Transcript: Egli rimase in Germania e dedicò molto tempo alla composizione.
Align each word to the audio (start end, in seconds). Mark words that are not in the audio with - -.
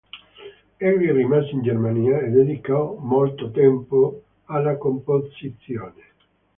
Egli 0.79 1.11
rimase 1.11 1.51
in 1.51 1.61
Germania 1.61 2.17
e 2.21 2.29
dedicò 2.31 2.95
molto 2.97 3.51
tempo 3.51 4.23
alla 4.45 4.75
composizione. 4.75 6.01